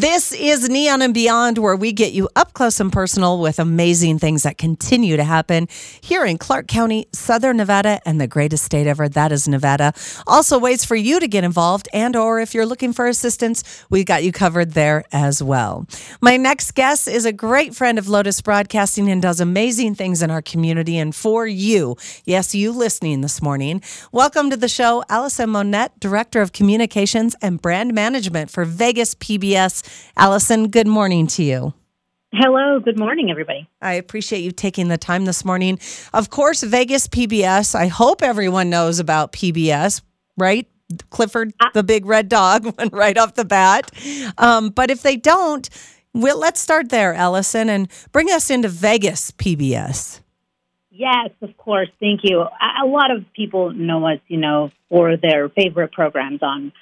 This 0.00 0.32
is 0.32 0.66
Neon 0.70 1.02
and 1.02 1.12
Beyond, 1.12 1.58
where 1.58 1.76
we 1.76 1.92
get 1.92 2.14
you 2.14 2.30
up 2.34 2.54
close 2.54 2.80
and 2.80 2.90
personal 2.90 3.38
with 3.38 3.58
amazing 3.58 4.18
things 4.18 4.44
that 4.44 4.56
continue 4.56 5.18
to 5.18 5.24
happen 5.24 5.68
here 6.00 6.24
in 6.24 6.38
Clark 6.38 6.68
County, 6.68 7.06
Southern 7.12 7.58
Nevada, 7.58 8.00
and 8.06 8.18
the 8.18 8.26
greatest 8.26 8.64
state 8.64 8.86
ever, 8.86 9.10
that 9.10 9.30
is 9.30 9.46
Nevada. 9.46 9.92
Also, 10.26 10.58
ways 10.58 10.86
for 10.86 10.96
you 10.96 11.20
to 11.20 11.28
get 11.28 11.44
involved, 11.44 11.86
and 11.92 12.16
or 12.16 12.40
if 12.40 12.54
you're 12.54 12.64
looking 12.64 12.94
for 12.94 13.08
assistance, 13.08 13.84
we've 13.90 14.06
got 14.06 14.24
you 14.24 14.32
covered 14.32 14.70
there 14.70 15.04
as 15.12 15.42
well. 15.42 15.86
My 16.22 16.38
next 16.38 16.70
guest 16.74 17.06
is 17.06 17.26
a 17.26 17.32
great 17.32 17.74
friend 17.74 17.98
of 17.98 18.08
Lotus 18.08 18.40
Broadcasting 18.40 19.10
and 19.10 19.20
does 19.20 19.38
amazing 19.38 19.96
things 19.96 20.22
in 20.22 20.30
our 20.30 20.40
community 20.40 20.96
and 20.96 21.14
for 21.14 21.46
you. 21.46 21.98
Yes, 22.24 22.54
you 22.54 22.72
listening 22.72 23.20
this 23.20 23.42
morning. 23.42 23.82
Welcome 24.12 24.48
to 24.48 24.56
the 24.56 24.66
show, 24.66 25.04
Allison 25.10 25.50
Monette, 25.50 26.00
Director 26.00 26.40
of 26.40 26.54
Communications 26.54 27.36
and 27.42 27.60
Brand 27.60 27.92
Management 27.92 28.50
for 28.50 28.64
Vegas 28.64 29.14
PBS. 29.14 29.88
Allison, 30.16 30.68
good 30.68 30.86
morning 30.86 31.26
to 31.28 31.42
you. 31.42 31.74
Hello, 32.32 32.78
good 32.78 32.98
morning, 32.98 33.30
everybody. 33.30 33.68
I 33.82 33.94
appreciate 33.94 34.40
you 34.40 34.52
taking 34.52 34.86
the 34.86 34.96
time 34.96 35.24
this 35.24 35.44
morning. 35.44 35.80
Of 36.14 36.30
course, 36.30 36.62
Vegas 36.62 37.08
PBS. 37.08 37.74
I 37.74 37.88
hope 37.88 38.22
everyone 38.22 38.70
knows 38.70 39.00
about 39.00 39.32
PBS, 39.32 40.00
right? 40.36 40.68
Clifford, 41.10 41.52
uh, 41.60 41.70
the 41.74 41.82
big 41.82 42.06
red 42.06 42.28
dog, 42.28 42.64
went 42.78 42.92
right 42.92 43.18
off 43.18 43.34
the 43.34 43.44
bat. 43.44 43.90
Um, 44.38 44.70
but 44.70 44.90
if 44.90 45.02
they 45.02 45.16
don't, 45.16 45.68
well, 46.14 46.38
let's 46.38 46.60
start 46.60 46.90
there, 46.90 47.14
Allison, 47.14 47.68
and 47.68 47.88
bring 48.12 48.30
us 48.30 48.50
into 48.50 48.68
Vegas 48.68 49.32
PBS. 49.32 50.20
Yes, 50.90 51.30
of 51.40 51.56
course. 51.56 51.88
Thank 51.98 52.20
you. 52.24 52.42
A 52.42 52.86
lot 52.86 53.10
of 53.10 53.24
people 53.32 53.72
know 53.72 54.06
us, 54.06 54.18
you 54.28 54.36
know, 54.36 54.70
for 54.88 55.16
their 55.16 55.48
favorite 55.48 55.92
programs 55.92 56.42
on 56.42 56.72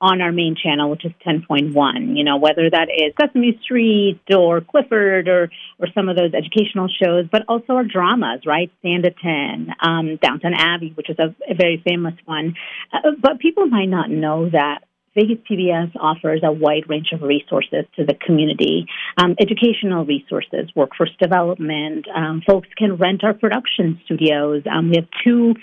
on 0.00 0.20
our 0.20 0.32
main 0.32 0.56
channel, 0.62 0.90
which 0.90 1.04
is 1.04 1.12
10.1, 1.26 2.16
you 2.16 2.24
know, 2.24 2.36
whether 2.36 2.68
that 2.68 2.88
is 2.90 3.14
Sesame 3.18 3.58
Street 3.62 4.20
or 4.34 4.60
Clifford 4.60 5.26
or, 5.26 5.48
or 5.78 5.88
some 5.94 6.08
of 6.08 6.16
those 6.16 6.34
educational 6.34 6.88
shows, 6.88 7.26
but 7.32 7.42
also 7.48 7.74
our 7.74 7.84
dramas, 7.84 8.40
right? 8.46 8.70
Sanditon, 8.84 9.68
um, 9.80 10.18
Downton 10.20 10.52
Abbey, 10.54 10.92
which 10.94 11.08
is 11.08 11.16
a, 11.18 11.34
a 11.50 11.54
very 11.54 11.82
famous 11.86 12.14
one. 12.26 12.54
Uh, 12.92 13.12
but 13.20 13.38
people 13.38 13.66
might 13.66 13.88
not 13.88 14.10
know 14.10 14.50
that 14.50 14.80
Vegas 15.14 15.38
PBS 15.50 15.92
offers 15.98 16.42
a 16.44 16.52
wide 16.52 16.88
range 16.88 17.08
of 17.12 17.22
resources 17.22 17.86
to 17.96 18.04
the 18.04 18.14
community, 18.14 18.86
um, 19.16 19.34
educational 19.40 20.04
resources, 20.04 20.70
workforce 20.76 21.10
development. 21.18 22.06
Um, 22.14 22.42
folks 22.46 22.68
can 22.76 22.96
rent 22.96 23.24
our 23.24 23.32
production 23.32 23.98
studios. 24.04 24.62
Um, 24.70 24.90
we 24.90 24.96
have 24.96 25.08
two 25.24 25.54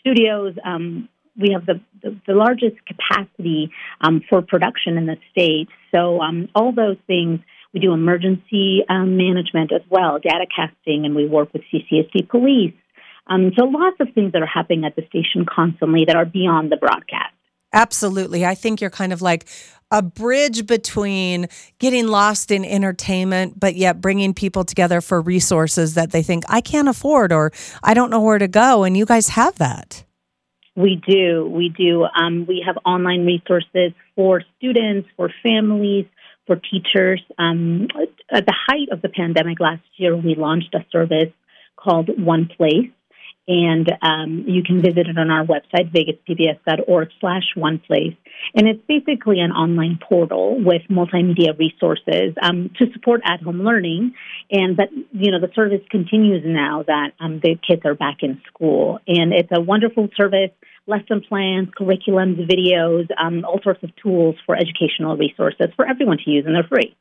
studios 0.00 0.54
um, 0.64 1.10
we 1.38 1.52
have 1.52 1.66
the, 1.66 1.80
the, 2.02 2.16
the 2.26 2.34
largest 2.34 2.76
capacity 2.86 3.70
um, 4.00 4.22
for 4.28 4.42
production 4.42 4.96
in 4.96 5.06
the 5.06 5.16
state. 5.32 5.68
So 5.94 6.20
um, 6.20 6.48
all 6.54 6.72
those 6.72 6.96
things, 7.06 7.40
we 7.72 7.80
do 7.80 7.92
emergency 7.92 8.82
um, 8.88 9.16
management 9.16 9.72
as 9.72 9.82
well, 9.90 10.18
data 10.18 10.46
casting, 10.54 11.04
and 11.04 11.14
we 11.14 11.26
work 11.26 11.52
with 11.52 11.62
CCSD 11.72 12.28
police. 12.28 12.74
Um, 13.26 13.52
so 13.58 13.64
lots 13.64 13.96
of 14.00 14.08
things 14.14 14.32
that 14.32 14.42
are 14.42 14.46
happening 14.46 14.84
at 14.84 14.96
the 14.96 15.02
station 15.08 15.46
constantly 15.48 16.04
that 16.06 16.16
are 16.16 16.26
beyond 16.26 16.70
the 16.70 16.76
broadcast. 16.76 17.34
Absolutely. 17.72 18.46
I 18.46 18.54
think 18.54 18.80
you're 18.80 18.90
kind 18.90 19.12
of 19.12 19.20
like 19.20 19.48
a 19.90 20.00
bridge 20.00 20.66
between 20.66 21.48
getting 21.80 22.06
lost 22.06 22.52
in 22.52 22.64
entertainment, 22.64 23.58
but 23.58 23.74
yet 23.74 24.00
bringing 24.00 24.32
people 24.32 24.64
together 24.64 25.00
for 25.00 25.20
resources 25.20 25.94
that 25.94 26.12
they 26.12 26.22
think 26.22 26.44
I 26.48 26.60
can't 26.60 26.88
afford 26.88 27.32
or 27.32 27.52
I 27.82 27.94
don't 27.94 28.10
know 28.10 28.20
where 28.20 28.38
to 28.38 28.46
go. 28.46 28.84
And 28.84 28.96
you 28.96 29.04
guys 29.04 29.28
have 29.30 29.56
that. 29.56 30.04
We 30.76 31.00
do. 31.06 31.46
We 31.46 31.68
do. 31.68 32.04
Um, 32.04 32.46
we 32.46 32.64
have 32.66 32.76
online 32.84 33.24
resources 33.24 33.92
for 34.16 34.42
students, 34.58 35.08
for 35.16 35.30
families, 35.42 36.06
for 36.46 36.56
teachers. 36.56 37.22
Um, 37.38 37.88
at 38.30 38.46
the 38.46 38.54
height 38.68 38.88
of 38.90 39.00
the 39.00 39.08
pandemic 39.08 39.60
last 39.60 39.82
year, 39.96 40.16
we 40.16 40.34
launched 40.34 40.74
a 40.74 40.84
service 40.90 41.32
called 41.76 42.10
One 42.18 42.48
Place. 42.56 42.90
And 43.46 43.90
um, 44.00 44.44
you 44.46 44.62
can 44.62 44.80
visit 44.80 45.06
it 45.06 45.18
on 45.18 45.30
our 45.30 45.44
website, 45.44 45.92
vegaspbs.org 45.92 47.08
slash 47.20 47.44
one 47.54 47.78
place. 47.78 48.14
And 48.54 48.66
it's 48.66 48.82
basically 48.88 49.40
an 49.40 49.52
online 49.52 49.98
portal 50.06 50.58
with 50.62 50.82
multimedia 50.90 51.58
resources 51.58 52.34
um, 52.42 52.70
to 52.78 52.86
support 52.92 53.20
at-home 53.24 53.62
learning. 53.62 54.14
And 54.50 54.78
that, 54.78 54.88
you 55.12 55.30
know, 55.30 55.40
the 55.40 55.52
service 55.54 55.82
continues 55.90 56.42
now 56.44 56.84
that 56.86 57.12
um, 57.20 57.40
the 57.42 57.56
kids 57.56 57.82
are 57.84 57.94
back 57.94 58.18
in 58.22 58.40
school. 58.46 58.98
And 59.06 59.32
it's 59.32 59.50
a 59.54 59.60
wonderful 59.60 60.08
service 60.16 60.50
lesson 60.86 61.22
plans, 61.26 61.68
curriculums, 61.78 62.36
videos, 62.50 63.08
um, 63.18 63.44
all 63.44 63.60
sorts 63.62 63.82
of 63.82 63.94
tools 63.96 64.36
for 64.46 64.56
educational 64.56 65.16
resources 65.16 65.68
for 65.76 65.86
everyone 65.86 66.18
to 66.24 66.30
use, 66.30 66.44
and 66.46 66.54
they're 66.54 66.64
free. 66.64 66.94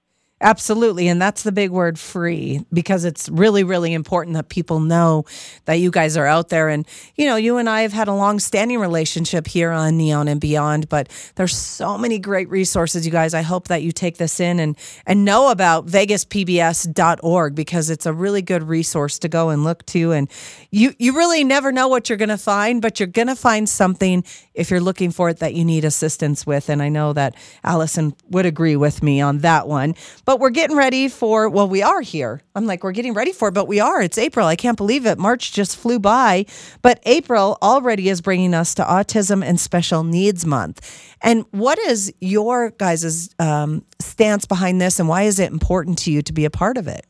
Absolutely. 0.43 1.07
And 1.07 1.21
that's 1.21 1.43
the 1.43 1.53
big 1.53 1.71
word 1.71 1.97
free 1.97 2.65
because 2.73 3.05
it's 3.05 3.29
really, 3.29 3.63
really 3.63 3.93
important 3.93 4.35
that 4.35 4.49
people 4.49 4.81
know 4.81 5.23
that 5.63 5.75
you 5.75 5.89
guys 5.89 6.17
are 6.17 6.25
out 6.25 6.49
there. 6.49 6.67
And, 6.67 6.85
you 7.15 7.25
know, 7.27 7.37
you 7.37 7.55
and 7.55 7.69
I 7.69 7.83
have 7.83 7.93
had 7.93 8.09
a 8.09 8.13
long 8.13 8.39
standing 8.39 8.77
relationship 8.77 9.47
here 9.47 9.71
on 9.71 9.95
Neon 9.95 10.27
and 10.27 10.41
Beyond, 10.41 10.89
but 10.89 11.07
there's 11.35 11.55
so 11.55 11.97
many 11.97 12.19
great 12.19 12.49
resources, 12.49 13.05
you 13.05 13.11
guys. 13.11 13.33
I 13.33 13.41
hope 13.41 13.69
that 13.69 13.83
you 13.83 13.93
take 13.93 14.17
this 14.17 14.41
in 14.41 14.59
and, 14.59 14.77
and 15.05 15.23
know 15.23 15.49
about 15.49 15.85
vegaspbs.org 15.87 17.55
because 17.55 17.89
it's 17.89 18.05
a 18.05 18.11
really 18.11 18.41
good 18.41 18.63
resource 18.63 19.19
to 19.19 19.29
go 19.29 19.47
and 19.47 19.63
look 19.63 19.85
to. 19.87 20.11
And 20.11 20.29
you, 20.71 20.93
you 20.99 21.15
really 21.15 21.45
never 21.45 21.71
know 21.71 21.87
what 21.87 22.09
you're 22.09 22.17
going 22.17 22.27
to 22.27 22.37
find, 22.37 22.81
but 22.81 22.99
you're 22.99 23.07
going 23.07 23.29
to 23.29 23.35
find 23.37 23.69
something 23.69 24.25
if 24.53 24.69
you're 24.69 24.81
looking 24.81 25.11
for 25.11 25.29
it 25.29 25.39
that 25.39 25.53
you 25.53 25.63
need 25.63 25.85
assistance 25.85 26.45
with. 26.45 26.67
And 26.67 26.81
I 26.81 26.89
know 26.89 27.13
that 27.13 27.33
Allison 27.63 28.13
would 28.29 28.45
agree 28.45 28.75
with 28.75 29.01
me 29.01 29.21
on 29.21 29.37
that 29.39 29.69
one. 29.69 29.95
But 30.25 30.32
but 30.33 30.39
we're 30.39 30.49
getting 30.49 30.75
ready 30.75 31.09
for, 31.09 31.47
well, 31.47 31.67
we 31.67 31.83
are 31.83 32.01
here. 32.01 32.41
I'm 32.55 32.65
like, 32.65 32.83
we're 32.83 32.91
getting 32.91 33.13
ready 33.13 33.31
for 33.31 33.49
it, 33.49 33.51
but 33.51 33.67
we 33.67 33.79
are. 33.79 34.01
It's 34.01 34.17
April. 34.17 34.47
I 34.47 34.55
can't 34.55 34.75
believe 34.75 35.05
it. 35.05 35.19
March 35.19 35.51
just 35.51 35.77
flew 35.77 35.99
by. 35.99 36.47
But 36.81 36.99
April 37.05 37.59
already 37.61 38.09
is 38.09 38.19
bringing 38.19 38.55
us 38.55 38.73
to 38.75 38.83
Autism 38.83 39.45
and 39.45 39.59
Special 39.59 40.03
Needs 40.03 40.43
Month. 40.43 41.15
And 41.21 41.45
what 41.51 41.77
is 41.77 42.11
your 42.19 42.71
guys' 42.71 43.29
um, 43.37 43.85
stance 43.99 44.45
behind 44.45 44.81
this, 44.81 44.99
and 44.99 45.07
why 45.07 45.21
is 45.21 45.37
it 45.37 45.51
important 45.51 45.99
to 45.99 46.11
you 46.11 46.23
to 46.23 46.33
be 46.33 46.45
a 46.45 46.49
part 46.49 46.79
of 46.79 46.87
it? 46.87 47.05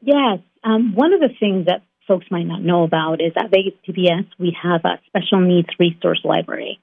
Yes. 0.00 0.40
Um, 0.64 0.96
one 0.96 1.12
of 1.12 1.20
the 1.20 1.30
things 1.38 1.66
that 1.66 1.84
folks 2.08 2.26
might 2.28 2.48
not 2.48 2.60
know 2.60 2.82
about 2.82 3.20
is 3.20 3.30
at 3.36 3.52
Vegas 3.52 3.74
PBS, 3.88 4.26
we 4.40 4.56
have 4.60 4.80
a 4.84 4.98
special 5.06 5.40
needs 5.40 5.68
resource 5.78 6.22
library 6.24 6.80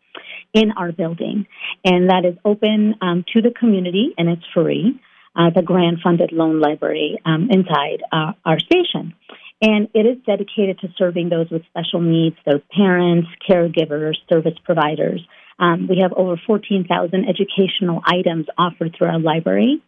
in 0.53 0.71
our 0.77 0.93
building, 0.93 1.47
and 1.83 2.09
that 2.09 2.23
is 2.23 2.37
open 2.45 2.95
um, 3.01 3.25
to 3.33 3.41
the 3.41 3.51
community 3.51 4.13
and 4.17 4.29
it's 4.29 4.45
free 4.53 4.97
uh, 5.39 5.49
the 5.55 5.61
grant 5.61 5.99
funded 6.03 6.31
loan 6.33 6.59
library 6.59 7.17
um, 7.25 7.47
inside 7.49 8.03
uh, 8.11 8.33
our 8.45 8.59
station. 8.59 9.13
And 9.61 9.87
it 9.93 10.05
is 10.05 10.17
dedicated 10.25 10.79
to 10.79 10.89
serving 10.97 11.29
those 11.29 11.49
with 11.49 11.63
special 11.69 12.01
needs, 12.01 12.35
those 12.45 12.61
parents, 12.75 13.27
caregivers, 13.49 14.15
service 14.29 14.57
providers. 14.63 15.25
Um, 15.57 15.87
we 15.89 15.99
have 16.01 16.13
over 16.13 16.39
14,000 16.45 17.25
educational 17.27 18.01
items 18.05 18.47
offered 18.57 18.95
through 18.97 19.07
our 19.07 19.19
library. 19.19 19.81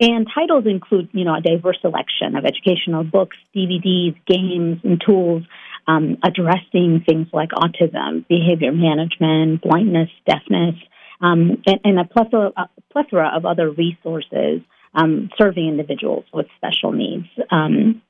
And 0.00 0.26
titles 0.34 0.64
include, 0.66 1.10
you 1.12 1.24
know, 1.24 1.34
a 1.34 1.40
diverse 1.40 1.78
selection 1.80 2.36
of 2.36 2.44
educational 2.44 3.04
books, 3.04 3.36
DVDs, 3.54 4.16
games, 4.26 4.80
and 4.84 5.00
tools 5.04 5.42
um, 5.86 6.18
addressing 6.22 7.04
things 7.06 7.26
like 7.32 7.50
autism, 7.50 8.26
behavior 8.28 8.72
management, 8.72 9.62
blindness, 9.62 10.08
deafness, 10.26 10.74
um, 11.20 11.62
and, 11.66 11.80
and, 11.84 11.98
a 11.98 12.04
plethora, 12.04 12.52
a 12.56 12.68
plethora 12.92 13.30
of 13.34 13.44
other 13.44 13.70
resources 13.70 14.60
um, 14.94 15.30
serving 15.38 15.68
individuals 15.68 16.24
with 16.32 16.46
special 16.56 16.92
needs. 16.92 17.26
Um, 17.50 18.02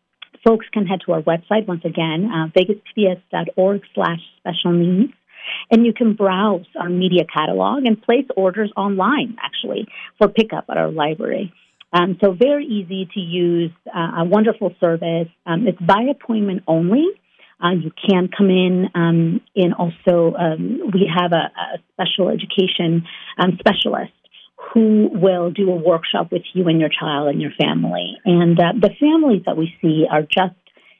folks 0.46 0.66
can 0.72 0.86
head 0.86 1.00
to 1.06 1.12
our 1.12 1.22
website 1.22 1.66
once 1.66 1.84
again, 1.84 2.30
uh, 2.32 2.48
vegaspbs.org 2.58 3.82
slash 3.94 4.20
special 4.38 4.72
needs. 4.72 5.12
And 5.70 5.86
you 5.86 5.92
can 5.92 6.14
browse 6.14 6.66
our 6.78 6.88
media 6.88 7.24
catalog 7.24 7.84
and 7.84 8.00
place 8.00 8.26
orders 8.36 8.70
online, 8.76 9.36
actually, 9.42 9.86
for 10.18 10.28
pickup 10.28 10.66
at 10.70 10.76
our 10.76 10.90
library. 10.90 11.52
Um, 11.92 12.18
so 12.22 12.32
very 12.32 12.66
easy 12.66 13.08
to 13.14 13.20
use, 13.20 13.72
uh, 13.86 14.22
a 14.22 14.24
wonderful 14.24 14.74
service. 14.80 15.28
Um, 15.46 15.66
it's 15.66 15.80
by 15.80 16.02
appointment 16.10 16.62
only. 16.68 17.04
Uh, 17.62 17.72
you 17.72 17.90
can 18.08 18.28
come 18.36 18.48
in, 18.48 18.88
um, 18.94 19.40
and 19.56 19.74
also 19.74 20.34
um, 20.36 20.80
we 20.94 21.10
have 21.14 21.32
a, 21.32 21.50
a 21.50 21.78
special 21.92 22.28
education 22.28 23.04
um, 23.38 23.58
specialist 23.58 24.12
who 24.72 25.08
will 25.12 25.50
do 25.50 25.70
a 25.70 25.74
workshop 25.74 26.30
with 26.30 26.42
you 26.52 26.68
and 26.68 26.80
your 26.80 26.90
child 26.90 27.28
and 27.28 27.40
your 27.40 27.50
family. 27.60 28.16
And 28.24 28.58
uh, 28.58 28.72
the 28.80 28.90
families 29.00 29.42
that 29.46 29.56
we 29.56 29.74
see 29.80 30.06
are 30.10 30.22
just 30.22 30.54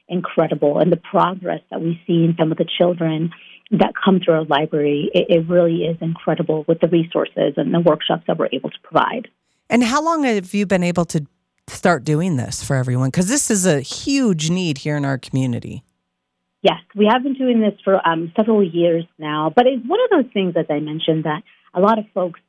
incredible, 0.07 0.79
and 0.79 0.91
the 0.91 0.97
progress 0.97 1.61
that 1.69 1.81
we 1.81 2.01
see 2.05 2.25
in 2.25 2.35
some 2.37 2.51
of 2.51 2.57
the 2.57 2.67
children 2.77 3.31
that 3.71 3.93
come 4.03 4.19
through 4.19 4.33
our 4.33 4.43
library, 4.43 5.09
it, 5.13 5.27
it 5.29 5.49
really 5.49 5.83
is 5.83 5.97
incredible 6.01 6.65
with 6.67 6.81
the 6.81 6.87
resources 6.87 7.53
and 7.55 7.73
the 7.73 7.79
workshops 7.79 8.23
that 8.27 8.37
we're 8.37 8.49
able 8.51 8.69
to 8.69 8.79
provide. 8.83 9.29
And 9.69 9.83
how 9.83 10.03
long 10.03 10.25
have 10.25 10.53
you 10.53 10.65
been 10.65 10.83
able 10.83 11.05
to 11.05 11.25
start 11.67 12.03
doing 12.03 12.35
this 12.35 12.61
for 12.61 12.75
everyone? 12.75 13.09
Because 13.09 13.29
this 13.29 13.49
is 13.49 13.65
a 13.65 13.79
huge 13.79 14.49
need 14.49 14.79
here 14.79 14.97
in 14.97 15.05
our 15.05 15.17
community. 15.17 15.83
Yes, 16.61 16.79
we 16.93 17.07
have 17.09 17.23
been 17.23 17.33
doing 17.33 17.61
this 17.61 17.73
for 17.83 18.05
um, 18.05 18.33
several 18.35 18.61
years 18.61 19.05
now, 19.17 19.51
but 19.55 19.65
it's 19.65 19.87
one 19.87 19.99
of 20.03 20.09
those 20.09 20.31
things, 20.33 20.53
as 20.57 20.65
I 20.69 20.79
mentioned, 20.79 21.23
that 21.23 21.41
a 21.73 21.79
lot 21.79 21.97
of 21.97 22.05
folks 22.13 22.41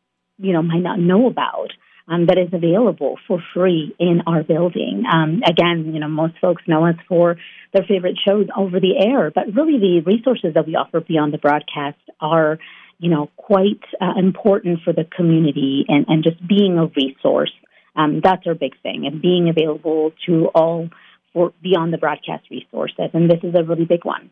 you 0.43 0.53
know 0.53 0.63
might 0.63 0.87
not 0.91 0.99
know 0.99 1.27
about. 1.35 1.71
um, 2.09 2.27
that 2.27 2.39
is 2.39 2.49
available 2.53 3.19
for 3.27 3.43
free 3.55 3.95
in 3.99 4.23
our 4.27 4.43
building. 4.43 5.05
Um, 5.11 5.43
again, 5.47 5.93
you 5.95 6.01
know, 6.01 6.09
most 6.09 6.35
folks 6.41 6.63
know 6.67 6.87
us 6.87 6.97
for 7.09 7.37
their 7.73 7.85
favorite 7.85 8.19
shows 8.27 8.47
over 8.57 8.81
the 8.81 8.95
air, 8.99 9.31
but 9.35 9.45
really 9.55 9.79
the 9.79 10.03
resources 10.05 10.55
that 10.55 10.67
we 10.67 10.75
offer 10.75 11.01
beyond 11.01 11.33
the 11.33 11.39
broadcast 11.39 11.99
are, 12.21 12.59
you 12.99 13.09
know, 13.11 13.31
quite 13.37 13.81
uh, 14.01 14.15
important 14.19 14.81
for 14.85 14.93
the 14.93 15.05
community 15.17 15.85
and, 15.89 16.07
and 16.09 16.25
just 16.25 16.37
being 16.47 16.79
a 16.79 16.87
resource. 16.87 17.53
Um, 17.95 18.21
that's 18.23 18.47
our 18.47 18.55
big 18.55 18.73
thing, 18.83 19.07
and 19.07 19.21
being 19.21 19.49
available 19.49 20.13
to 20.27 20.47
all 20.55 20.89
for 21.33 21.53
beyond 21.63 21.93
the 21.93 21.99
broadcast 21.99 22.45
resources. 22.51 23.11
And 23.13 23.31
this 23.31 23.41
is 23.43 23.55
a 23.55 23.63
really 23.63 23.85
big 23.85 24.05
one. 24.05 24.31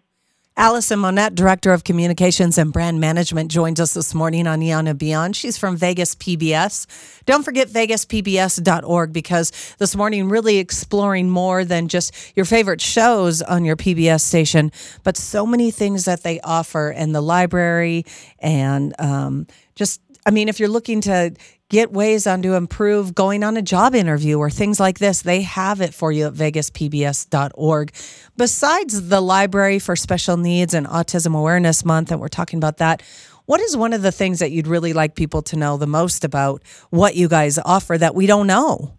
Allison 0.56 0.99
Monette, 0.99 1.35
Director 1.35 1.73
of 1.73 1.85
Communications 1.85 2.58
and 2.58 2.73
Brand 2.73 3.00
Management, 3.00 3.50
joins 3.50 3.81
us 3.81 3.94
this 3.94 4.14
morning 4.14 4.47
on 4.47 4.61
Neon 4.61 4.87
and 4.88 4.99
Beyond. 4.99 5.35
She's 5.35 5.56
from 5.56 5.76
Vegas 5.76 6.14
PBS. 6.14 6.87
Don't 7.25 7.44
forget 7.44 7.69
vegaspbs.org 7.69 9.12
because 9.12 9.52
this 9.79 9.97
morning, 9.97 10.29
really 10.29 10.58
exploring 10.58 11.31
more 11.31 11.64
than 11.64 11.88
just 11.88 12.12
your 12.37 12.44
favorite 12.44 12.81
shows 12.81 13.41
on 13.41 13.64
your 13.64 13.76
PBS 13.76 14.20
station, 14.20 14.70
but 15.02 15.17
so 15.17 15.47
many 15.47 15.70
things 15.70 16.05
that 16.05 16.23
they 16.25 16.41
offer 16.41 16.91
in 16.91 17.12
the 17.12 17.23
library 17.23 18.05
and 18.41 18.94
um, 19.00 19.46
just 19.76 20.00
I 20.26 20.31
mean, 20.31 20.49
if 20.49 20.61
you're 20.61 20.69
looking 20.69 21.00
to 21.03 21.35
get 21.70 21.93
ways 21.93 22.26
on 22.26 22.43
to 22.43 22.55
improve 22.55 23.14
going 23.14 23.43
on 23.43 23.56
a 23.56 23.62
job 23.62 23.94
interview 23.94 24.38
or 24.38 24.50
things 24.50 24.78
like 24.78 24.99
this, 24.99 25.22
they 25.22 25.40
have 25.40 25.81
it 25.81 25.94
for 25.94 26.12
you 26.12 26.26
at 26.26 26.34
vegaspbs.org. 26.34 27.93
Besides 28.37 29.08
the 29.08 29.20
Library 29.20 29.78
for 29.78 29.96
Special 29.96 30.37
Needs 30.37 30.75
and 30.75 30.87
Autism 30.87 31.34
Awareness 31.34 31.84
Month, 31.84 32.11
and 32.11 32.20
we're 32.20 32.28
talking 32.28 32.58
about 32.58 32.76
that, 32.78 33.02
what 33.46 33.61
is 33.61 33.76
one 33.76 33.93
of 33.93 34.02
the 34.02 34.12
things 34.12 34.40
that 34.40 34.50
you'd 34.50 34.67
really 34.67 34.93
like 34.93 35.14
people 35.14 35.43
to 35.43 35.56
know 35.56 35.76
the 35.76 35.87
most 35.87 36.25
about 36.25 36.62
what 36.90 37.17
you 37.17 37.28
guys 37.28 37.58
offer 37.64 37.96
that 37.96 38.14
we 38.14 38.26
don't 38.26 38.46
know? 38.46 38.94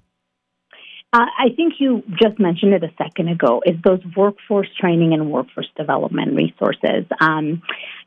Uh, 1.13 1.25
I 1.37 1.49
think 1.55 1.73
you 1.79 2.03
just 2.21 2.39
mentioned 2.39 2.73
it 2.73 2.83
a 2.83 2.91
second 2.97 3.27
ago. 3.27 3.61
Is 3.65 3.75
those 3.83 3.99
workforce 4.15 4.69
training 4.79 5.13
and 5.13 5.29
workforce 5.29 5.67
development 5.75 6.35
resources? 6.35 7.05
Um, 7.19 7.61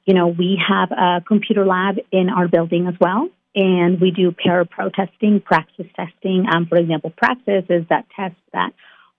you 0.06 0.14
know, 0.14 0.28
we 0.28 0.58
have 0.66 0.90
a 0.90 1.22
computer 1.26 1.66
lab 1.66 1.96
in 2.10 2.30
our 2.30 2.48
building 2.48 2.86
as 2.86 2.94
well, 2.98 3.28
and 3.54 4.00
we 4.00 4.10
do 4.10 4.32
ParaPro 4.32 4.92
testing, 4.92 5.40
praxis 5.40 5.86
testing. 5.94 6.46
Um, 6.52 6.66
for 6.66 6.76
example, 6.76 7.12
praxis 7.16 7.64
is 7.68 7.84
that 7.88 8.06
test 8.14 8.36
that 8.52 8.72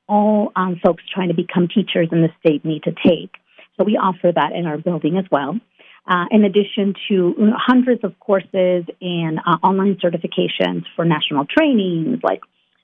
all 0.07 0.51
um, 0.55 0.79
folks 0.83 1.03
trying 1.13 1.29
to 1.29 1.33
become 1.33 1.67
teachers 1.67 2.09
in 2.11 2.21
the 2.21 2.29
state 2.39 2.63
need 2.65 2.83
to 2.83 2.93
take. 3.05 3.31
So 3.77 3.83
we 3.83 3.97
offer 3.97 4.31
that 4.33 4.51
in 4.53 4.65
our 4.65 4.77
building 4.77 5.17
as 5.17 5.25
well. 5.31 5.59
Uh, 6.07 6.25
in 6.29 6.43
addition 6.43 6.93
to 7.07 7.33
hundreds 7.57 8.03
of 8.03 8.19
courses 8.19 8.85
and 9.01 9.39
uh, 9.39 9.57
online 9.63 9.95
certifications 9.95 10.83
for 10.95 11.03
national 11.03 11.45
trainings 11.45 12.19
like 12.21 12.41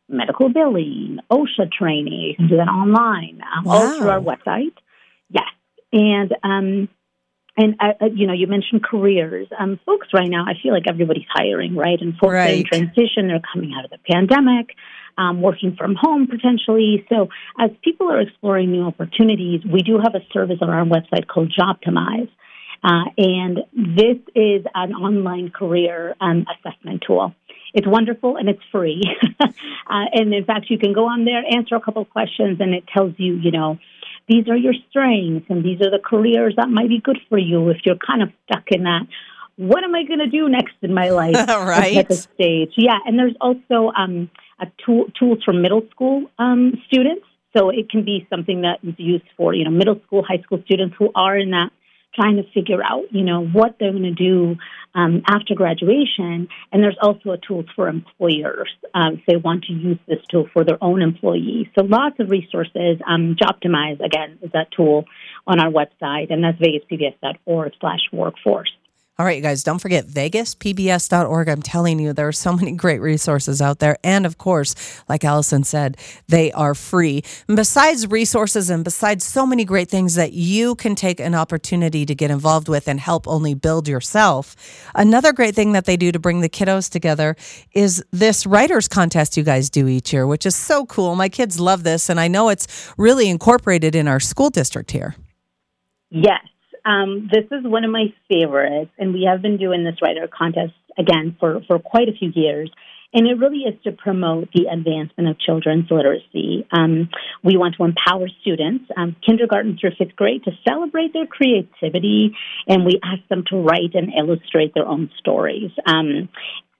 medical 0.09 0.49
billing, 0.49 1.19
OSHA 1.31 1.71
training. 1.71 2.13
You 2.13 2.35
can 2.35 2.47
do 2.47 2.57
that 2.57 2.67
online, 2.67 3.41
um, 3.55 3.63
wow. 3.63 3.73
all 3.73 3.97
through 3.97 4.09
our 4.09 4.19
website. 4.19 4.73
Yes, 5.29 5.45
and 5.93 6.35
um, 6.43 6.89
and 7.57 7.75
uh, 7.79 7.93
uh, 8.01 8.05
you 8.13 8.27
know, 8.27 8.33
you 8.33 8.47
mentioned 8.47 8.83
careers. 8.83 9.47
Um, 9.57 9.79
folks, 9.85 10.07
right 10.13 10.29
now, 10.29 10.45
I 10.47 10.53
feel 10.61 10.73
like 10.73 10.87
everybody's 10.87 11.25
hiring, 11.29 11.75
right? 11.75 11.99
And 11.99 12.13
folks 12.17 12.33
right. 12.33 12.59
in 12.59 12.65
transition. 12.65 13.27
They're 13.27 13.41
coming 13.53 13.73
out 13.77 13.83
of 13.83 13.91
the 13.91 13.97
pandemic, 14.09 14.75
um, 15.17 15.41
working 15.41 15.75
from 15.75 15.95
home 15.95 16.27
potentially. 16.27 17.05
So, 17.09 17.27
as 17.59 17.71
people 17.83 18.11
are 18.11 18.21
exploring 18.21 18.71
new 18.71 18.83
opportunities, 18.83 19.61
we 19.65 19.81
do 19.81 19.99
have 20.01 20.15
a 20.15 20.21
service 20.31 20.59
on 20.61 20.69
our 20.69 20.85
website 20.85 21.27
called 21.27 21.53
Jobtimize. 21.57 22.29
Uh, 22.83 23.03
and 23.17 23.59
this 23.73 24.17
is 24.33 24.65
an 24.73 24.93
online 24.93 25.51
career 25.51 26.15
um, 26.19 26.47
assessment 26.49 27.03
tool. 27.05 27.35
It's 27.73 27.87
wonderful 27.87 28.37
and 28.37 28.49
it's 28.49 28.61
free. 28.71 29.03
uh, 29.39 29.49
and 29.87 30.33
in 30.33 30.45
fact, 30.45 30.69
you 30.69 30.79
can 30.79 30.93
go 30.93 31.05
on 31.05 31.25
there, 31.25 31.43
answer 31.49 31.75
a 31.75 31.81
couple 31.81 32.01
of 32.01 32.09
questions, 32.09 32.59
and 32.59 32.73
it 32.73 32.83
tells 32.87 33.13
you, 33.17 33.35
you 33.35 33.51
know, 33.51 33.77
these 34.31 34.47
are 34.47 34.57
your 34.57 34.73
strengths 34.89 35.49
and 35.49 35.63
these 35.63 35.81
are 35.81 35.91
the 35.91 36.01
careers 36.03 36.53
that 36.57 36.69
might 36.69 36.89
be 36.89 36.99
good 36.99 37.19
for 37.29 37.37
you 37.37 37.69
if 37.69 37.77
you're 37.85 37.97
kind 37.97 38.23
of 38.23 38.29
stuck 38.45 38.63
in 38.69 38.83
that 38.83 39.05
what 39.57 39.83
am 39.83 39.93
I 39.93 40.03
going 40.03 40.19
to 40.19 40.27
do 40.27 40.49
next 40.49 40.73
in 40.81 40.93
my 40.93 41.09
life 41.09 41.35
right. 41.47 41.97
at 41.97 42.07
the 42.07 42.15
stage? 42.15 42.71
Yeah, 42.77 42.97
and 43.05 43.17
there's 43.19 43.35
also 43.39 43.91
um, 43.95 44.29
a 44.59 44.65
tool, 44.83 45.05
tools 45.17 45.39
for 45.43 45.53
middle 45.53 45.83
school 45.91 46.31
um, 46.39 46.81
students. 46.87 47.25
So 47.55 47.69
it 47.69 47.89
can 47.89 48.03
be 48.03 48.25
something 48.29 48.61
that 48.61 48.79
is 48.81 48.95
used 48.97 49.25
for 49.35 49.53
you 49.53 49.65
know 49.65 49.71
middle 49.71 49.99
school, 50.07 50.23
high 50.23 50.41
school 50.41 50.61
students 50.65 50.95
who 50.97 51.11
are 51.13 51.37
in 51.37 51.51
that 51.51 51.69
trying 52.13 52.37
to 52.37 52.43
figure 52.53 52.83
out, 52.83 53.03
you 53.11 53.23
know, 53.23 53.45
what 53.45 53.75
they're 53.79 53.91
going 53.91 54.03
to 54.03 54.11
do 54.11 54.55
um, 54.93 55.21
after 55.27 55.55
graduation. 55.55 56.47
And 56.71 56.83
there's 56.83 56.97
also 57.01 57.31
a 57.31 57.37
tool 57.37 57.63
for 57.75 57.87
employers 57.87 58.69
um, 58.93 59.19
if 59.19 59.25
they 59.27 59.37
want 59.37 59.65
to 59.65 59.73
use 59.73 59.99
this 60.07 60.19
tool 60.29 60.47
for 60.51 60.63
their 60.63 60.77
own 60.81 61.01
employees. 61.01 61.67
So 61.77 61.85
lots 61.85 62.19
of 62.19 62.29
resources. 62.29 62.97
Um, 63.07 63.35
Jobtimize, 63.41 64.03
again, 64.03 64.39
is 64.41 64.51
that 64.53 64.67
tool 64.75 65.05
on 65.47 65.59
our 65.59 65.71
website, 65.71 66.31
and 66.31 66.43
that's 66.43 66.57
vegaspbs.org 66.57 67.71
slash 67.79 68.01
workforce. 68.11 68.71
All 69.19 69.25
right, 69.25 69.35
you 69.35 69.43
guys, 69.43 69.63
don't 69.63 69.77
forget 69.77 70.07
vegaspbs.org. 70.07 71.49
I'm 71.49 71.61
telling 71.61 71.99
you, 71.99 72.11
there 72.11 72.27
are 72.27 72.31
so 72.31 72.53
many 72.53 72.71
great 72.71 73.01
resources 73.01 73.61
out 73.61 73.77
there. 73.79 73.97
And 74.03 74.25
of 74.25 74.37
course, 74.37 75.03
like 75.07 75.23
Allison 75.23 75.63
said, 75.63 75.97
they 76.27 76.51
are 76.53 76.73
free. 76.73 77.23
And 77.47 77.55
besides 77.55 78.09
resources 78.09 78.69
and 78.69 78.83
besides 78.83 79.23
so 79.23 79.45
many 79.45 79.63
great 79.63 79.89
things 79.89 80.15
that 80.15 80.33
you 80.33 80.75
can 80.75 80.95
take 80.95 81.19
an 81.19 81.35
opportunity 81.35 82.05
to 82.05 82.15
get 82.15 82.31
involved 82.31 82.67
with 82.67 82.87
and 82.87 82.99
help 82.99 83.27
only 83.27 83.53
build 83.53 83.87
yourself, 83.87 84.55
another 84.95 85.33
great 85.33 85.55
thing 85.55 85.73
that 85.73 85.85
they 85.85 85.97
do 85.97 86.11
to 86.11 86.17
bring 86.17 86.39
the 86.39 86.49
kiddos 86.49 86.89
together 86.89 87.35
is 87.73 88.03
this 88.11 88.47
writers 88.47 88.87
contest 88.87 89.35
you 89.37 89.43
guys 89.43 89.69
do 89.69 89.87
each 89.87 90.13
year, 90.13 90.25
which 90.25 90.45
is 90.45 90.55
so 90.55 90.85
cool. 90.85 91.15
My 91.15 91.29
kids 91.29 91.59
love 91.59 91.83
this, 91.83 92.09
and 92.09 92.19
I 92.19 92.27
know 92.27 92.49
it's 92.49 92.91
really 92.97 93.29
incorporated 93.29 93.93
in 93.93 94.07
our 94.07 94.19
school 94.19 94.49
district 94.49 94.89
here. 94.89 95.15
Yes. 96.09 96.41
Um, 96.85 97.29
this 97.31 97.45
is 97.51 97.63
one 97.63 97.83
of 97.83 97.91
my 97.91 98.13
favorites, 98.29 98.91
and 98.97 99.13
we 99.13 99.27
have 99.29 99.41
been 99.41 99.57
doing 99.57 99.83
this 99.83 99.95
writer 100.01 100.27
contest 100.27 100.73
again 100.97 101.35
for, 101.39 101.61
for 101.67 101.79
quite 101.79 102.09
a 102.09 102.13
few 102.13 102.31
years. 102.33 102.71
And 103.13 103.27
it 103.27 103.37
really 103.39 103.63
is 103.63 103.75
to 103.83 103.91
promote 103.91 104.49
the 104.53 104.67
advancement 104.71 105.29
of 105.29 105.37
children's 105.37 105.91
literacy. 105.91 106.65
Um, 106.71 107.09
we 107.43 107.57
want 107.57 107.75
to 107.75 107.83
empower 107.83 108.29
students, 108.41 108.85
um, 108.95 109.17
kindergarten 109.25 109.77
through 109.79 109.91
fifth 109.97 110.15
grade, 110.15 110.45
to 110.45 110.51
celebrate 110.65 111.11
their 111.11 111.25
creativity, 111.25 112.33
and 112.67 112.85
we 112.85 113.01
ask 113.03 113.27
them 113.27 113.43
to 113.49 113.57
write 113.57 113.95
and 113.95 114.13
illustrate 114.17 114.73
their 114.73 114.87
own 114.87 115.09
stories. 115.19 115.71
Um, 115.85 116.29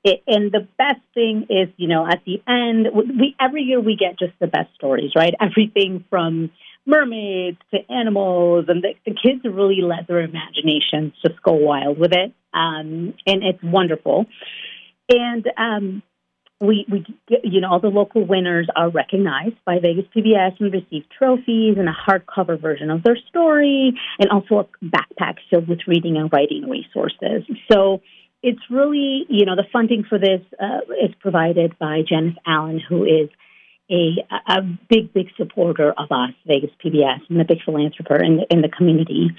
it, 0.05 0.23
and 0.25 0.51
the 0.51 0.67
best 0.77 1.01
thing 1.13 1.47
is, 1.49 1.67
you 1.75 1.87
know, 1.87 2.07
at 2.07 2.21
the 2.25 2.41
end, 2.47 2.87
we 2.95 3.35
every 3.39 3.63
year 3.63 3.79
we 3.81 3.97
get 3.97 4.17
just 4.17 4.33
the 4.39 4.47
best 4.47 4.73
stories, 4.75 5.11
right? 5.15 5.33
Everything 5.39 6.05
from 6.09 6.49
mermaids 6.85 7.57
to 7.71 7.79
animals, 7.91 8.65
and 8.67 8.83
the, 8.83 8.93
the 9.05 9.11
kids 9.11 9.43
really 9.43 9.81
let 9.81 10.07
their 10.07 10.21
imaginations 10.21 11.13
just 11.25 11.41
go 11.43 11.53
wild 11.53 11.99
with 11.99 12.11
it, 12.13 12.33
um, 12.53 13.13
and 13.25 13.43
it's 13.43 13.63
wonderful. 13.63 14.25
And 15.09 15.45
um, 15.57 16.03
we, 16.59 16.85
we, 16.89 17.05
you 17.43 17.59
know, 17.59 17.71
all 17.71 17.79
the 17.79 17.87
local 17.87 18.25
winners 18.25 18.67
are 18.75 18.89
recognized 18.89 19.55
by 19.65 19.79
Vegas 19.79 20.05
PBS 20.15 20.59
and 20.59 20.71
receive 20.71 21.03
trophies 21.17 21.75
and 21.77 21.89
a 21.89 21.93
hardcover 21.93 22.59
version 22.59 22.91
of 22.91 23.03
their 23.03 23.17
story, 23.29 23.93
and 24.19 24.29
also 24.29 24.59
a 24.59 24.85
backpack 24.85 25.35
filled 25.49 25.67
with 25.67 25.79
reading 25.87 26.17
and 26.17 26.31
writing 26.31 26.69
resources. 26.69 27.43
So 27.71 28.01
it's 28.43 28.61
really, 28.69 29.25
you 29.29 29.45
know, 29.45 29.55
the 29.55 29.65
funding 29.71 30.03
for 30.07 30.17
this 30.17 30.41
uh, 30.59 30.81
is 31.03 31.13
provided 31.19 31.77
by 31.79 32.01
Janice 32.07 32.37
Allen, 32.45 32.79
who 32.87 33.03
is 33.03 33.29
a, 33.91 34.25
a 34.47 34.61
big, 34.89 35.13
big 35.13 35.27
supporter 35.35 35.91
of 35.91 36.11
us, 36.11 36.31
Vegas 36.47 36.71
PBS, 36.83 37.19
and 37.29 37.41
a 37.41 37.45
big 37.45 37.61
philanthropist 37.63 38.23
in 38.23 38.37
the, 38.37 38.45
in 38.49 38.61
the 38.61 38.69
community. 38.69 39.31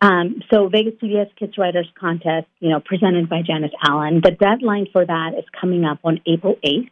Um, 0.00 0.42
so 0.52 0.68
Vegas 0.68 0.94
PBS 1.00 1.34
Kids 1.38 1.56
Writers 1.56 1.88
Contest, 1.98 2.48
you 2.58 2.70
know, 2.70 2.80
presented 2.84 3.28
by 3.28 3.42
Janice 3.46 3.70
Allen. 3.86 4.20
The 4.22 4.32
deadline 4.32 4.86
for 4.92 5.06
that 5.06 5.34
is 5.38 5.44
coming 5.58 5.84
up 5.84 6.00
on 6.02 6.20
April 6.26 6.56
8th. 6.66 6.90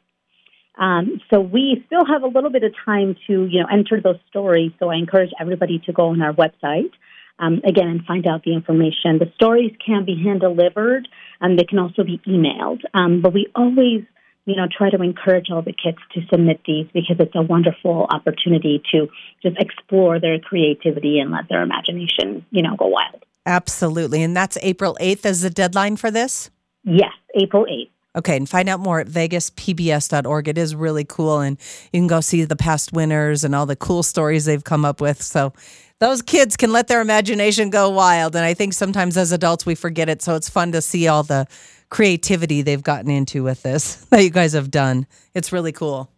Um, 0.79 1.21
so 1.33 1.41
we 1.41 1.83
still 1.87 2.07
have 2.07 2.23
a 2.23 2.29
little 2.29 2.51
bit 2.51 2.63
of 2.63 2.73
time 2.85 3.17
to, 3.27 3.45
you 3.45 3.61
know, 3.61 3.67
enter 3.71 4.01
those 4.01 4.21
stories. 4.29 4.71
So 4.79 4.89
I 4.89 4.97
encourage 4.97 5.31
everybody 5.39 5.83
to 5.87 5.93
go 5.93 6.09
on 6.09 6.23
our 6.23 6.33
website. 6.33 6.93
Um, 7.39 7.63
again, 7.67 7.89
and 7.89 8.05
find 8.05 8.27
out 8.27 8.45
the 8.45 8.53
information. 8.53 9.19
The 9.19 9.33
stories 9.35 9.73
can 9.85 10.05
be 10.05 10.23
hand 10.23 10.41
delivered, 10.41 11.09
and 11.41 11.59
they 11.59 11.65
can 11.65 11.79
also 11.79 12.05
be 12.05 12.21
emailed. 12.29 12.83
Um, 12.93 13.23
but 13.23 13.33
we 13.33 13.47
always 13.55 14.05
you 14.47 14.57
know, 14.57 14.67
try 14.71 14.91
to 14.91 15.03
encourage 15.03 15.51
all 15.51 15.63
the 15.63 15.73
kids 15.73 15.99
to 16.15 16.21
submit 16.31 16.61
these 16.67 16.87
because 16.93 17.17
it's 17.19 17.35
a 17.35 17.43
wonderful 17.43 18.07
opportunity 18.11 18.83
to 18.93 19.09
just 19.43 19.57
explore 19.59 20.19
their 20.19 20.39
creativity 20.39 21.19
and 21.19 21.31
let 21.31 21.49
their 21.49 21.63
imagination, 21.63 22.45
you 22.51 22.63
know, 22.63 22.77
go 22.77 22.87
wild. 22.87 23.25
Absolutely. 23.47 24.23
And 24.23 24.37
that's 24.37 24.59
April 24.63 24.97
8th 25.01 25.25
as 25.25 25.43
the 25.43 25.51
deadline 25.51 25.97
for 25.97 26.11
this? 26.11 26.51
Yes, 26.85 27.13
April 27.35 27.67
8th. 27.67 27.91
Okay, 28.17 28.37
and 28.37 28.49
find 28.49 28.69
out 28.69 28.81
more 28.81 28.99
at 28.99 29.07
vegaspbs.org. 29.07 30.49
It 30.49 30.59
is 30.59 30.75
really 30.75 31.05
cool, 31.05 31.39
and 31.39 31.57
you 31.93 32.01
can 32.01 32.09
go 32.09 32.21
see 32.21 32.43
the 32.43 32.57
past 32.57 32.93
winners 32.93 33.45
and 33.45 33.55
all 33.55 33.67
the 33.67 33.77
cool 33.77 34.03
stories 34.03 34.47
they've 34.47 34.65
come 34.65 34.85
up 34.85 35.01
with. 35.01 35.23
So 35.23 35.53
those 36.01 36.21
kids 36.21 36.57
can 36.57 36.73
let 36.73 36.89
their 36.89 37.01
imagination 37.01 37.71
go 37.71 37.89
wild. 37.89 38.35
And 38.35 38.45
I 38.45 38.53
think 38.53 38.73
sometimes 38.73 39.17
as 39.17 39.31
adults 39.31 39.65
we 39.65 39.77
forget 39.77 40.09
it. 40.09 40.23
So 40.23 40.35
it's 40.35 40.49
fun 40.49 40.73
to 40.73 40.83
see 40.83 41.07
all 41.07 41.23
the 41.23 41.47
creativity 41.91 42.63
they've 42.63 42.83
gotten 42.83 43.11
into 43.11 43.43
with 43.43 43.63
this 43.63 43.97
that 44.11 44.23
you 44.23 44.31
guys 44.31 44.55
have 44.55 44.71
done. 44.71 45.07
It's 45.35 45.53
really 45.53 45.73
cool. 45.73 46.11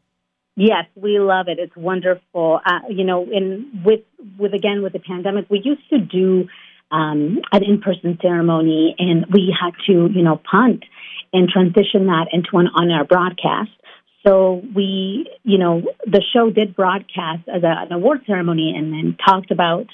Yes, 0.55 0.85
we 0.95 1.19
love 1.19 1.49
it. 1.49 1.59
It's 1.59 1.77
wonderful. 1.77 2.61
Uh, 2.65 2.81
you 2.91 3.05
know, 3.05 3.25
in 3.25 3.83
with 3.85 4.01
with 4.39 4.53
again 4.53 4.83
with 4.83 4.93
the 4.93 4.99
pandemic, 4.99 5.47
we 5.49 5.63
used 5.65 5.89
to 5.89 5.99
do 5.99 6.47
um, 6.91 7.41
an 7.53 7.65
in-person 7.65 8.19
ceremony, 8.21 8.95
and 8.99 9.25
we 9.33 9.55
had 9.59 9.73
to 9.87 10.11
you 10.13 10.23
know 10.23 10.39
punt 10.51 10.85
and 11.33 11.49
transition 11.49 12.07
that 12.07 12.27
into 12.33 12.59
an 12.59 12.67
on-air 12.67 13.05
broadcast. 13.05 13.71
So 14.27 14.63
we, 14.77 15.29
you 15.43 15.59
know, 15.59 15.83
the 16.07 16.23
show 16.33 16.51
did 16.51 16.77
broadcast 16.77 17.49
as 17.53 17.63
a, 17.63 17.87
an 17.87 17.93
award 17.93 18.21
ceremony, 18.27 18.75
and 18.77 18.93
then 18.93 19.17
talked 19.27 19.51
about 19.51 19.87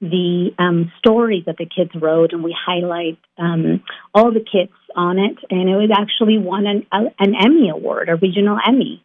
the 0.00 0.50
um, 0.58 0.90
stories 0.98 1.44
that 1.46 1.56
the 1.58 1.66
kids 1.66 1.90
wrote, 1.94 2.32
and 2.32 2.42
we 2.42 2.56
highlight 2.58 3.18
um, 3.38 3.82
all 4.14 4.32
the 4.32 4.40
kids 4.40 4.72
on 4.96 5.18
it, 5.18 5.36
and 5.50 5.68
it 5.68 5.76
was 5.76 5.90
actually 5.96 6.38
won 6.38 6.66
an, 6.66 6.86
an 6.92 7.34
Emmy 7.34 7.70
award, 7.70 8.08
a 8.08 8.16
regional 8.16 8.58
Emmy. 8.66 9.02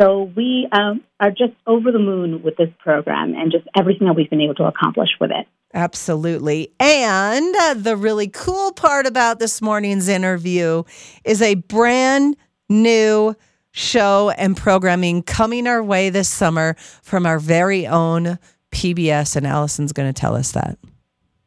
So 0.00 0.32
we 0.34 0.68
um, 0.72 1.02
are 1.20 1.30
just 1.30 1.52
over 1.66 1.92
the 1.92 1.98
moon 1.98 2.42
with 2.42 2.56
this 2.56 2.70
program 2.78 3.34
and 3.34 3.52
just 3.52 3.66
everything 3.76 4.06
that 4.06 4.14
we've 4.16 4.30
been 4.30 4.40
able 4.40 4.54
to 4.54 4.64
accomplish 4.64 5.10
with 5.20 5.30
it. 5.30 5.46
Absolutely. 5.74 6.72
And 6.80 7.54
uh, 7.56 7.74
the 7.74 7.96
really 7.96 8.28
cool 8.28 8.72
part 8.72 9.06
about 9.06 9.38
this 9.38 9.62
morning's 9.62 10.08
interview 10.08 10.82
is 11.24 11.40
a 11.40 11.54
brand 11.54 12.36
new 12.68 13.34
show 13.70 14.30
and 14.36 14.56
programming 14.56 15.22
coming 15.22 15.66
our 15.66 15.82
way 15.82 16.10
this 16.10 16.28
summer 16.28 16.74
from 17.02 17.24
our 17.24 17.38
very 17.38 17.86
own 17.86 18.38
PBS. 18.70 19.36
And 19.36 19.46
Allison's 19.46 19.92
going 19.92 20.12
to 20.12 20.18
tell 20.18 20.36
us 20.36 20.52
that. 20.52 20.78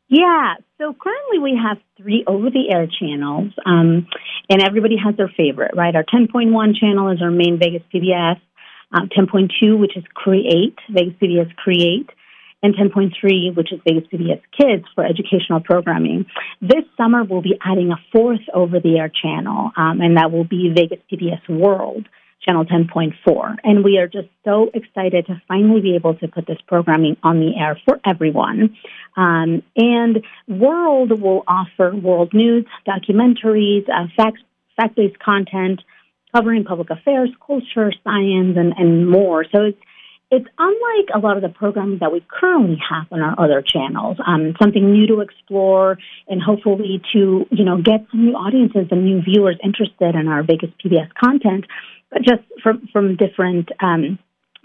Yeah. 0.07 0.55
So 0.77 0.93
currently 0.93 1.39
we 1.39 1.59
have 1.61 1.77
three 1.97 2.23
over 2.27 2.49
the 2.49 2.69
air 2.71 2.87
channels, 2.87 3.51
um, 3.65 4.07
and 4.49 4.61
everybody 4.61 4.95
has 5.03 5.15
their 5.15 5.31
favorite, 5.35 5.71
right? 5.75 5.95
Our 5.95 6.03
10.1 6.03 6.75
channel 6.79 7.09
is 7.11 7.21
our 7.21 7.31
main 7.31 7.57
Vegas 7.59 7.81
PBS, 7.93 8.39
um, 8.91 9.09
10.2, 9.09 9.79
which 9.79 9.97
is 9.97 10.03
Create, 10.13 10.77
Vegas 10.89 11.13
PBS 11.21 11.55
Create, 11.55 12.09
and 12.61 12.75
10.3, 12.75 13.55
which 13.55 13.71
is 13.71 13.79
Vegas 13.87 14.07
PBS 14.11 14.41
Kids 14.59 14.85
for 14.93 15.05
educational 15.05 15.59
programming. 15.61 16.25
This 16.61 16.83
summer 16.97 17.23
we'll 17.23 17.41
be 17.41 17.57
adding 17.63 17.91
a 17.91 17.97
fourth 18.11 18.41
over 18.53 18.79
the 18.79 18.97
air 18.99 19.09
channel, 19.09 19.71
um, 19.75 20.01
and 20.01 20.17
that 20.17 20.31
will 20.31 20.45
be 20.45 20.71
Vegas 20.75 20.99
PBS 21.11 21.47
World 21.49 22.05
channel 22.41 22.65
10.4. 22.65 23.55
And 23.63 23.83
we 23.83 23.97
are 23.97 24.07
just 24.07 24.27
so 24.43 24.69
excited 24.73 25.27
to 25.27 25.41
finally 25.47 25.81
be 25.81 25.95
able 25.95 26.15
to 26.15 26.27
put 26.27 26.45
this 26.45 26.59
programming 26.67 27.17
on 27.23 27.39
the 27.39 27.57
air 27.57 27.79
for 27.85 27.99
everyone. 28.05 28.77
Um, 29.17 29.63
and 29.75 30.23
World 30.47 31.19
will 31.19 31.43
offer 31.47 31.95
world 31.95 32.33
news, 32.33 32.65
documentaries, 32.87 33.89
uh, 33.89 34.07
fact 34.15 34.95
based 34.95 35.19
content 35.19 35.81
covering 36.35 36.65
public 36.65 36.89
affairs, 36.89 37.29
culture, 37.45 37.91
science, 38.03 38.57
and, 38.57 38.73
and 38.77 39.09
more. 39.09 39.45
So 39.51 39.63
it's 39.63 39.79
it's 40.31 40.47
unlike 40.57 41.09
a 41.13 41.19
lot 41.19 41.37
of 41.37 41.43
the 41.43 41.49
programming 41.49 41.99
that 41.99 42.11
we 42.11 42.25
currently 42.27 42.81
have 42.89 43.05
on 43.11 43.21
our 43.21 43.39
other 43.39 43.61
channels. 43.61 44.17
Um, 44.25 44.55
something 44.59 44.91
new 44.91 45.05
to 45.07 45.21
explore, 45.21 45.97
and 46.27 46.41
hopefully 46.41 47.01
to 47.13 47.45
you 47.49 47.63
know 47.63 47.81
get 47.81 48.05
some 48.11 48.25
new 48.25 48.33
audiences 48.33 48.87
and 48.91 49.05
new 49.05 49.21
viewers 49.21 49.57
interested 49.63 50.15
in 50.15 50.27
our 50.27 50.43
Vegas 50.43 50.71
PBS 50.83 51.13
content 51.13 51.65
just 52.21 52.43
from 52.61 52.87
from 52.91 53.15
different 53.15 53.69
um, 53.81 54.19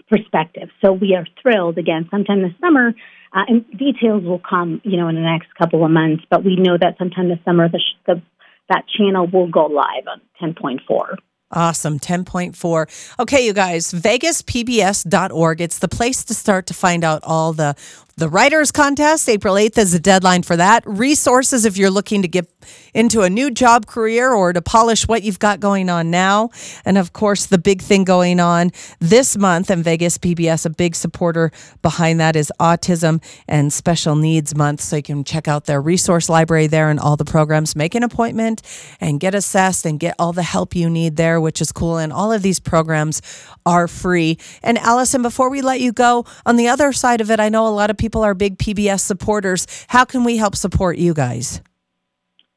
perspectives. 0.09 0.71
So 0.83 0.91
we 0.91 1.15
are 1.15 1.25
thrilled 1.41 1.77
again. 1.77 2.07
Sometime 2.11 2.41
this 2.41 2.53
summer, 2.59 2.93
uh, 3.33 3.43
and 3.47 3.65
details 3.77 4.23
will 4.23 4.41
come, 4.47 4.81
you 4.83 4.97
know, 4.97 5.07
in 5.07 5.15
the 5.15 5.21
next 5.21 5.47
couple 5.57 5.83
of 5.85 5.91
months. 5.91 6.23
But 6.29 6.43
we 6.43 6.55
know 6.55 6.77
that 6.77 6.97
sometime 6.97 7.29
this 7.29 7.39
summer, 7.45 7.69
the, 7.69 7.79
the 8.05 8.21
that 8.69 8.85
channel 8.97 9.27
will 9.27 9.47
go 9.47 9.65
live 9.65 10.07
on 10.07 10.21
ten 10.39 10.53
point 10.53 10.81
four. 10.87 11.17
Awesome. 11.53 11.99
10.4. 11.99 13.19
Okay, 13.19 13.45
you 13.45 13.51
guys, 13.51 13.91
vegaspbs.org. 13.91 15.59
It's 15.59 15.79
the 15.79 15.89
place 15.89 16.23
to 16.23 16.33
start 16.33 16.65
to 16.67 16.73
find 16.73 17.03
out 17.03 17.21
all 17.23 17.51
the 17.51 17.75
the 18.17 18.29
writers 18.29 18.71
contest 18.71 19.29
april 19.29 19.55
8th 19.55 19.77
is 19.77 19.91
the 19.93 19.99
deadline 19.99 20.43
for 20.43 20.55
that. 20.57 20.83
Resources 20.85 21.65
if 21.65 21.77
you're 21.77 21.89
looking 21.89 22.21
to 22.21 22.27
get 22.27 22.47
into 22.93 23.21
a 23.21 23.29
new 23.29 23.49
job 23.49 23.85
career 23.85 24.31
or 24.31 24.53
to 24.53 24.61
polish 24.61 25.07
what 25.07 25.23
you've 25.23 25.39
got 25.39 25.59
going 25.59 25.89
on 25.89 26.11
now. 26.11 26.49
And 26.85 26.97
of 26.97 27.13
course 27.13 27.45
the 27.45 27.57
big 27.57 27.81
thing 27.81 28.03
going 28.03 28.39
on 28.39 28.71
this 28.99 29.37
month 29.37 29.69
and 29.69 29.83
vegas 29.83 30.17
pbs 30.17 30.65
a 30.65 30.69
big 30.69 30.95
supporter 30.95 31.51
behind 31.81 32.19
that 32.19 32.35
is 32.35 32.51
autism 32.59 33.23
and 33.47 33.71
special 33.71 34.15
needs 34.15 34.55
month. 34.55 34.81
So 34.81 34.97
you 34.97 35.03
can 35.03 35.23
check 35.23 35.47
out 35.47 35.65
their 35.65 35.81
resource 35.81 36.29
library 36.29 36.67
there 36.67 36.89
and 36.89 36.99
all 36.99 37.15
the 37.15 37.25
programs. 37.25 37.75
Make 37.75 37.95
an 37.95 38.03
appointment 38.03 38.61
and 38.99 39.19
get 39.19 39.33
assessed 39.33 39.85
and 39.85 39.99
get 39.99 40.15
all 40.19 40.33
the 40.33 40.43
help 40.43 40.75
you 40.75 40.89
need 40.89 41.15
there 41.15 41.39
which 41.39 41.61
is 41.61 41.71
cool. 41.71 41.97
And 41.97 42.11
all 42.11 42.31
of 42.31 42.41
these 42.41 42.59
programs 42.59 43.21
are 43.65 43.87
free. 43.87 44.37
And 44.63 44.77
allison 44.77 45.21
before 45.21 45.49
we 45.49 45.61
let 45.61 45.79
you 45.79 45.91
go 45.91 46.25
on 46.45 46.55
the 46.57 46.67
other 46.67 46.91
side 46.93 47.21
of 47.21 47.31
it 47.31 47.39
i 47.39 47.49
know 47.49 47.67
a 47.67 47.69
lot 47.69 47.89
of 47.89 47.97
people 48.01 48.23
are 48.23 48.33
big 48.33 48.57
PBS 48.57 49.01
supporters. 49.01 49.67
How 49.87 50.05
can 50.05 50.23
we 50.23 50.35
help 50.35 50.55
support 50.55 50.97
you 50.97 51.13
guys? 51.13 51.61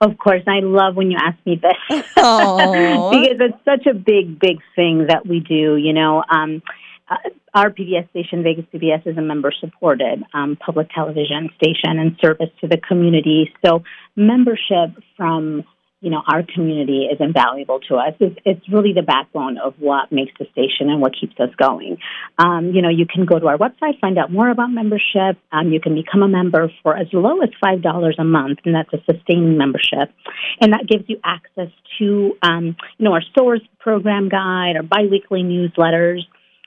Of 0.00 0.16
course, 0.18 0.42
I 0.46 0.60
love 0.60 0.96
when 0.96 1.10
you 1.10 1.18
ask 1.20 1.38
me 1.44 1.60
this 1.60 1.72
because 2.14 3.38
it's 3.40 3.64
such 3.64 3.86
a 3.86 3.94
big, 3.94 4.40
big 4.40 4.58
thing 4.74 5.06
that 5.08 5.26
we 5.26 5.40
do. 5.40 5.76
You 5.76 5.92
know, 5.92 6.24
um, 6.28 6.62
uh, 7.10 7.16
our 7.54 7.70
PBS 7.70 8.08
station, 8.10 8.42
Vegas 8.42 8.64
PBS, 8.72 9.06
is 9.06 9.18
a 9.18 9.22
member-supported 9.22 10.24
um, 10.32 10.56
public 10.56 10.88
television 10.94 11.50
station 11.56 11.98
and 11.98 12.16
service 12.20 12.50
to 12.62 12.66
the 12.66 12.78
community. 12.78 13.52
So, 13.64 13.82
membership 14.16 14.90
from 15.16 15.64
you 16.04 16.10
know, 16.10 16.22
our 16.30 16.42
community 16.42 17.08
is 17.10 17.16
invaluable 17.18 17.80
to 17.88 17.94
us. 17.94 18.12
It's, 18.20 18.36
it's, 18.44 18.60
really 18.68 18.92
the 18.92 19.02
backbone 19.02 19.56
of 19.56 19.74
what 19.78 20.12
makes 20.12 20.32
the 20.38 20.44
station 20.52 20.90
and 20.90 21.00
what 21.00 21.12
keeps 21.18 21.32
us 21.40 21.48
going. 21.56 21.96
Um, 22.38 22.72
you 22.74 22.82
know, 22.82 22.90
you 22.90 23.06
can 23.06 23.24
go 23.24 23.38
to 23.38 23.46
our 23.46 23.56
website, 23.56 23.98
find 24.00 24.18
out 24.18 24.30
more 24.30 24.50
about 24.50 24.68
membership. 24.68 25.38
Um, 25.50 25.72
you 25.72 25.80
can 25.80 25.94
become 25.94 26.22
a 26.22 26.28
member 26.28 26.70
for 26.82 26.94
as 26.94 27.06
low 27.12 27.40
as 27.40 27.48
$5 27.64 28.12
a 28.18 28.24
month, 28.24 28.58
and 28.66 28.74
that's 28.74 28.92
a 28.92 28.98
sustaining 29.10 29.56
membership. 29.56 30.12
And 30.60 30.74
that 30.74 30.86
gives 30.86 31.04
you 31.08 31.20
access 31.24 31.70
to, 31.98 32.36
um, 32.42 32.76
you 32.98 33.04
know, 33.04 33.14
our 33.14 33.22
stores 33.32 33.62
program 33.78 34.28
guide, 34.28 34.76
our 34.76 34.82
biweekly 34.82 35.42
newsletters, 35.42 36.20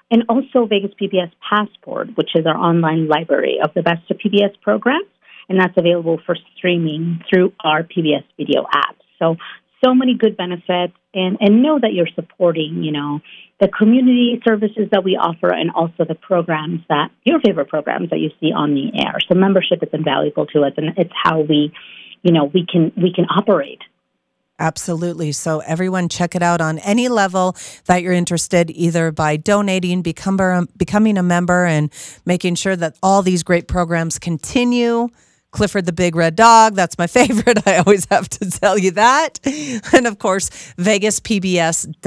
and 0.09 0.23
also 0.29 0.65
Vegas 0.65 0.91
PBS 0.99 1.31
Passport, 1.47 2.09
which 2.15 2.31
is 2.33 2.47
our 2.47 2.57
online 2.57 3.07
library 3.07 3.59
of 3.63 3.71
the 3.75 3.83
best 3.83 4.09
of 4.09 4.17
PBS 4.17 4.59
programs. 4.61 5.07
And 5.49 5.59
that's 5.59 5.77
available 5.77 6.19
for 6.25 6.35
streaming 6.57 7.21
through 7.29 7.53
our 7.63 7.83
PBS 7.83 8.23
video 8.37 8.65
app. 8.73 8.95
So, 9.19 9.37
so 9.83 9.93
many 9.93 10.15
good 10.15 10.35
benefits 10.35 10.93
and, 11.13 11.37
and 11.39 11.61
know 11.61 11.79
that 11.79 11.93
you're 11.93 12.09
supporting, 12.15 12.83
you 12.83 12.91
know, 12.91 13.19
the 13.59 13.67
community 13.67 14.41
services 14.47 14.87
that 14.91 15.03
we 15.03 15.15
offer 15.15 15.53
and 15.53 15.71
also 15.71 16.05
the 16.07 16.15
programs 16.15 16.81
that 16.89 17.09
your 17.23 17.39
favorite 17.39 17.69
programs 17.69 18.09
that 18.09 18.19
you 18.19 18.29
see 18.39 18.51
on 18.51 18.73
the 18.73 18.91
air. 18.99 19.15
So 19.27 19.35
membership 19.35 19.81
is 19.81 19.89
invaluable 19.93 20.45
to 20.47 20.63
us 20.63 20.73
and 20.77 20.97
it's 20.97 21.13
how 21.23 21.41
we, 21.41 21.71
you 22.23 22.31
know, 22.31 22.45
we 22.45 22.65
can 22.65 22.91
we 22.95 23.13
can 23.13 23.25
operate. 23.25 23.79
Absolutely. 24.59 25.31
So 25.33 25.59
everyone 25.59 26.09
check 26.09 26.33
it 26.33 26.41
out 26.41 26.61
on 26.61 26.79
any 26.79 27.09
level 27.09 27.55
that 27.85 28.01
you're 28.01 28.13
interested, 28.13 28.71
either 28.71 29.11
by 29.11 29.37
donating, 29.37 30.01
become, 30.01 30.67
becoming 30.75 31.17
a 31.19 31.23
member, 31.23 31.65
and 31.65 31.91
making 32.25 32.55
sure 32.55 32.75
that 32.75 32.97
all 33.03 33.21
these 33.21 33.43
great 33.43 33.67
programs 33.67 34.17
continue 34.17 35.09
Clifford 35.51 35.85
the 35.85 35.93
Big 35.93 36.15
Red 36.15 36.35
Dog. 36.35 36.75
That's 36.75 36.97
my 36.97 37.07
favorite. 37.17 37.65
I 37.67 37.77
always 37.77 38.05
have 38.11 38.29
to 38.29 38.49
tell 38.49 38.77
you 38.77 38.91
that. 38.91 39.39
And 39.93 40.05
of 40.05 40.19
course, 40.19 40.49
vegaspbs.org. 40.77 41.97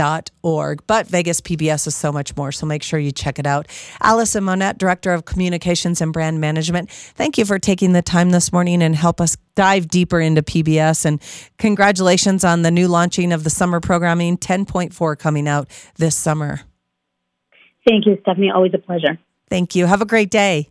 But 0.87 1.07
Vegas 1.07 1.41
PBS 1.41 1.87
is 1.87 1.95
so 1.95 2.13
much 2.13 2.37
more. 2.37 2.53
So 2.53 2.67
make 2.67 2.83
sure 2.83 2.99
you 2.99 3.13
check 3.13 3.39
it 3.39 3.47
out. 3.47 3.67
Allison 4.01 4.45
Monette, 4.45 4.79
Director 4.79 5.13
of 5.13 5.25
Communications 5.25 6.01
and 6.01 6.13
Brand 6.13 6.41
Management, 6.41 6.91
thank 6.91 7.39
you 7.39 7.45
for 7.45 7.59
taking 7.59 7.93
the 7.93 8.03
time 8.03 8.31
this 8.31 8.53
morning 8.53 8.83
and 8.83 8.95
help 8.95 9.21
us 9.21 9.37
dive 9.55 9.89
deeper 9.89 10.21
into 10.21 10.43
PBS. 10.43 11.05
And 11.05 11.21
congratulations 11.59 12.45
on 12.45 12.63
the 12.63 12.71
new 12.71 12.89
launching 12.89 13.33
of 13.33 13.45
the 13.45 13.51
summer 13.51 13.81
programming 13.81 14.37
10.4 14.39 15.19
coming 15.19 15.49
out 15.49 15.69
this 15.97 16.17
summer. 16.17 16.61
Thank 17.87 18.07
you, 18.07 18.19
Stephanie. 18.23 18.51
Always 18.51 18.75
a 18.75 18.79
pleasure. 18.79 19.19
Thank 19.49 19.75
you. 19.75 19.87
Have 19.87 20.03
a 20.03 20.07
great 20.07 20.31
day. 20.31 20.69